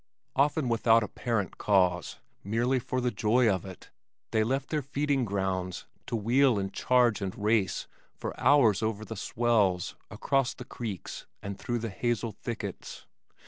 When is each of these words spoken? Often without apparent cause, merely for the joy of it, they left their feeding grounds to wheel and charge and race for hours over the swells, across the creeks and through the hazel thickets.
Often 0.35 0.67
without 0.67 1.03
apparent 1.03 1.59
cause, 1.59 2.17
merely 2.43 2.79
for 2.79 3.01
the 3.01 3.11
joy 3.11 3.47
of 3.47 3.65
it, 3.67 3.91
they 4.31 4.43
left 4.43 4.69
their 4.71 4.81
feeding 4.81 5.25
grounds 5.25 5.85
to 6.07 6.15
wheel 6.15 6.57
and 6.57 6.73
charge 6.73 7.21
and 7.21 7.37
race 7.37 7.85
for 8.15 8.33
hours 8.39 8.81
over 8.81 9.05
the 9.05 9.15
swells, 9.15 9.95
across 10.09 10.55
the 10.55 10.65
creeks 10.65 11.27
and 11.43 11.59
through 11.59 11.77
the 11.77 11.91
hazel 11.91 12.31
thickets. 12.31 13.05